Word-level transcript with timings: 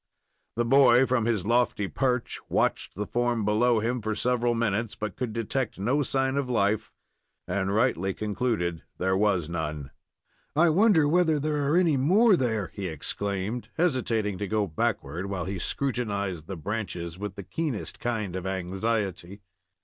The 0.55 0.65
boy, 0.65 1.05
from 1.05 1.25
his 1.25 1.45
lofty 1.45 1.87
perch, 1.87 2.39
watched 2.49 2.95
the 2.95 3.05
form 3.05 3.45
below 3.45 3.79
him 3.81 4.01
for 4.01 4.15
several 4.15 4.55
minutes, 4.55 4.95
but 4.95 5.15
could 5.15 5.31
detect 5.31 5.77
no 5.77 6.01
sign 6.01 6.37
of 6.37 6.49
life, 6.49 6.91
and 7.47 7.71
rightly 7.71 8.11
concluded 8.15 8.81
there 8.97 9.15
was 9.15 9.47
none. 9.47 9.91
"I 10.55 10.71
wonder 10.71 11.07
whether 11.07 11.39
there 11.39 11.69
are 11.69 11.77
any 11.77 11.97
more 11.97 12.35
there," 12.35 12.71
he 12.73 12.87
exclaimed, 12.87 13.69
hesitating 13.75 14.39
to 14.39 14.47
go 14.47 14.65
backward, 14.65 15.27
while 15.27 15.45
he 15.45 15.59
scrutinized 15.59 16.47
the 16.47 16.57
branches 16.57 17.19
with 17.19 17.35
the 17.35 17.43
keenest 17.43 17.99
kind 17.99 18.35
of 18.35 18.47
anxiety. 18.47 19.43